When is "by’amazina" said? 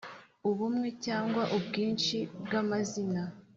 2.43-3.21